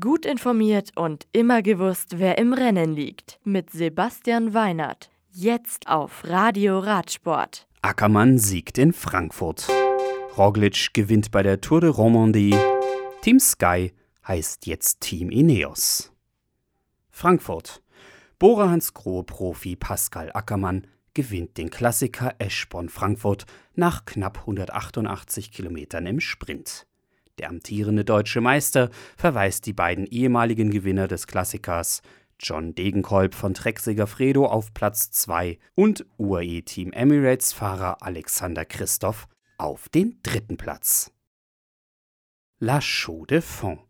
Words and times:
Gut 0.00 0.24
informiert 0.24 0.92
und 0.96 1.26
immer 1.32 1.60
gewusst, 1.60 2.18
wer 2.18 2.38
im 2.38 2.54
Rennen 2.54 2.94
liegt. 2.94 3.38
Mit 3.44 3.68
Sebastian 3.68 4.54
Weinert. 4.54 5.10
Jetzt 5.30 5.88
auf 5.88 6.22
Radio 6.24 6.78
Radsport. 6.78 7.66
Ackermann 7.82 8.38
siegt 8.38 8.78
in 8.78 8.94
Frankfurt. 8.94 9.68
Roglic 10.38 10.94
gewinnt 10.94 11.30
bei 11.32 11.42
der 11.42 11.60
Tour 11.60 11.82
de 11.82 11.90
Romandie. 11.90 12.56
Team 13.20 13.38
Sky 13.38 13.92
heißt 14.26 14.64
jetzt 14.64 15.02
Team 15.02 15.28
Ineos. 15.28 16.10
Frankfurt. 17.10 17.82
Bora 18.38 18.70
Hansgrohe 18.70 19.22
Profi 19.22 19.76
Pascal 19.76 20.30
Ackermann 20.32 20.86
gewinnt 21.12 21.58
den 21.58 21.68
Klassiker 21.68 22.34
Eschborn-Frankfurt 22.38 23.44
nach 23.74 24.06
knapp 24.06 24.38
188 24.38 25.52
Kilometern 25.52 26.06
im 26.06 26.20
Sprint. 26.20 26.86
Der 27.38 27.50
amtierende 27.50 28.04
deutsche 28.04 28.40
Meister 28.40 28.90
verweist 29.16 29.66
die 29.66 29.72
beiden 29.72 30.06
ehemaligen 30.06 30.70
Gewinner 30.70 31.08
des 31.08 31.26
Klassikers 31.26 32.00
John 32.38 32.74
Degenkolb 32.74 33.34
von 33.34 33.54
Trek 33.54 33.80
Segafredo 33.80 34.46
auf 34.46 34.72
Platz 34.72 35.10
2 35.10 35.58
und 35.74 36.06
UAE 36.18 36.62
Team 36.62 36.92
Emirates 36.92 37.52
Fahrer 37.52 38.02
Alexander 38.02 38.64
Christoph 38.64 39.26
auf 39.58 39.88
den 39.88 40.18
dritten 40.22 40.56
Platz. 40.56 41.12
La 42.60 42.80
Chaux 42.80 43.26
de 43.26 43.40
Fonds 43.40 43.82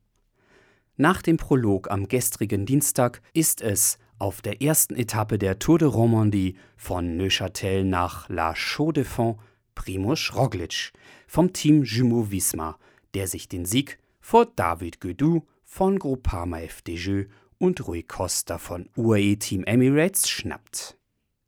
Nach 0.97 1.21
dem 1.21 1.37
Prolog 1.37 1.91
am 1.91 2.09
gestrigen 2.09 2.65
Dienstag 2.65 3.21
ist 3.35 3.61
es 3.61 3.99
auf 4.19 4.41
der 4.41 4.63
ersten 4.63 4.95
Etappe 4.95 5.38
der 5.38 5.59
Tour 5.59 5.79
de 5.79 5.88
Romandie 5.88 6.57
von 6.77 7.16
Neuchâtel 7.16 7.85
nach 7.85 8.29
La 8.29 8.55
Chaux 8.55 8.93
de 8.95 9.05
Fonds 9.05 9.38
Primoz 9.74 10.33
Roglic 10.35 10.93
vom 11.27 11.52
Team 11.52 11.83
Jumeau 11.83 12.30
Visma 12.30 12.79
der 13.14 13.28
sich 13.28 13.48
den 13.48 13.64
Sieg 13.64 13.98
vor 14.20 14.46
David 14.46 15.00
Guedou 15.00 15.42
von 15.64 15.98
Groupama 15.98 16.59
FDJ 16.59 17.24
und 17.59 17.87
Rui 17.87 18.02
Costa 18.02 18.59
von 18.59 18.88
UAE 18.96 19.37
Team 19.37 19.64
Emirates 19.64 20.29
schnappt. 20.29 20.96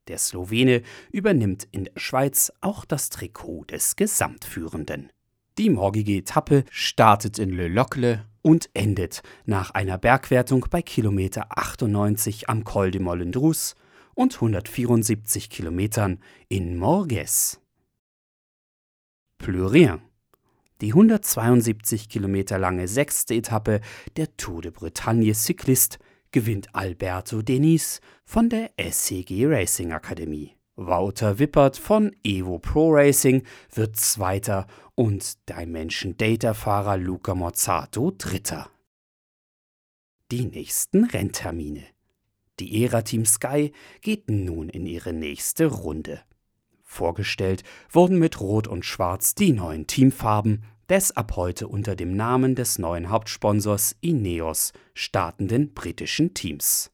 Der 0.08 0.19
Slowene 0.19 0.83
übernimmt 1.11 1.67
in 1.73 1.84
der 1.84 1.92
Schweiz 1.97 2.53
auch 2.61 2.84
das 2.84 3.11
Trikot 3.11 3.64
des 3.64 3.97
Gesamtführenden. 3.97 5.11
Die 5.58 5.70
morgige 5.70 6.17
Etappe 6.19 6.64
startet 6.70 7.39
in 7.39 7.50
Le 7.50 7.69
Locle 7.69 8.25
und 8.42 8.70
endet 8.75 9.23
nach 9.47 9.70
einer 9.73 9.98
Bergwertung 9.98 10.67
bei 10.70 10.83
Kilometer 10.83 11.47
98 11.58 12.48
am 12.48 12.62
Col 12.62 12.91
de 12.91 13.01
Mollendruz 13.01 13.75
und 14.14 14.34
174 14.34 15.51
Kilometern 15.51 16.20
in 16.48 16.77
Morges. 16.77 17.61
Plus 19.39 19.73
rien. 19.73 20.01
Die 20.83 20.93
172 20.93 22.11
Kilometer 22.11 22.59
lange 22.59 22.87
sechste 22.87 23.35
Etappe 23.35 23.81
der 24.19 24.37
Tour 24.37 24.61
de 24.61 24.71
Bretagne 24.71 25.33
Cyclist 25.33 25.99
gewinnt 26.33 26.75
Alberto 26.75 27.41
Denis 27.41 28.03
von 28.27 28.51
der 28.51 28.71
SCG 28.79 29.47
Racing 29.47 29.93
Akademie. 29.93 30.53
Wouter 30.75 31.39
Wippert 31.39 31.79
von 31.79 32.15
Evo 32.23 32.59
Pro 32.59 32.91
Racing 32.91 33.43
wird 33.73 33.97
Zweiter 33.97 34.67
und 34.95 35.49
Dimension 35.49 36.19
Data 36.19 36.53
Fahrer 36.53 36.99
Luca 36.99 37.35
Mozzato 37.35 38.11
Dritter. 38.11 38.69
Die 40.31 40.45
nächsten 40.45 41.05
Renntermine. 41.05 41.85
Die 42.61 42.85
Ära 42.85 43.01
Team 43.01 43.25
Sky 43.25 43.73
geht 44.03 44.29
nun 44.29 44.69
in 44.69 44.85
ihre 44.85 45.15
nächste 45.15 45.67
Runde. 45.67 46.21
Vorgestellt 46.87 47.65
wurden 47.91 48.19
mit 48.19 48.41
Rot 48.41 48.69
und 48.69 48.84
Schwarz 48.84 49.34
die 49.34 49.53
neuen 49.53 49.87
Teamfarben 49.87 50.62
des 50.89 51.15
ab 51.17 51.34
heute 51.34 51.67
unter 51.67 51.97
dem 51.97 52.17
Namen 52.17 52.55
des 52.55 52.79
neuen 52.79 53.11
Hauptsponsors 53.11 53.97
Ineos 54.01 54.73
startenden 54.95 55.75
britischen 55.75 56.33
Teams. 56.33 56.92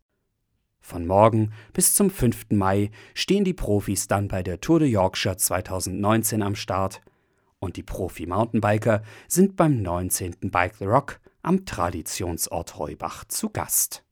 Von 0.81 1.07
morgen 1.07 1.53
bis 1.75 1.95
zum 1.95 2.11
5. 2.11 2.47
Mai 2.51 2.91
stehen 3.15 3.45
die 3.45 3.53
Profis 3.53 4.09
dann 4.09 4.29
bei 4.29 4.43
der 4.43 4.61
Tour 4.61 4.81
de 4.81 4.89
Yorkshire 4.89 5.37
2019 5.37 6.43
am 6.43 6.57
Start 6.57 7.03
und 7.61 7.77
die 7.77 7.85
Profi-Mountainbiker 7.85 9.03
sind 9.29 9.57
beim 9.57 9.83
19. 9.83 10.51
Bike 10.51 10.75
the 10.79 10.87
Rock 10.87 11.21
am 11.43 11.67
Traditionsort 11.67 12.79
Heubach 12.79 13.25
zu 13.27 13.51
Gast. 13.51 14.03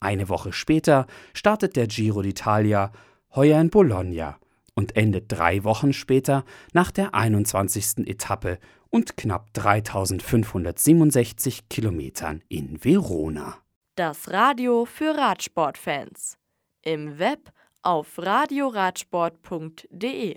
Eine 0.00 0.28
Woche 0.28 0.52
später 0.52 1.08
startet 1.34 1.74
der 1.74 1.88
Giro 1.88 2.20
d'Italia 2.20 2.92
heuer 3.34 3.60
in 3.60 3.68
Bologna 3.68 4.38
und 4.78 4.96
endet 4.96 5.24
drei 5.26 5.64
Wochen 5.64 5.92
später 5.92 6.44
nach 6.72 6.92
der 6.92 7.12
21. 7.12 8.06
Etappe 8.06 8.60
und 8.90 9.16
knapp 9.16 9.52
3567 9.54 11.68
Kilometern 11.68 12.44
in 12.48 12.84
Verona. 12.84 13.56
Das 13.96 14.30
Radio 14.30 14.84
für 14.84 15.18
Radsportfans. 15.18 16.38
Im 16.82 17.18
Web 17.18 17.50
auf 17.82 18.18
radioradsport.de 18.18 20.36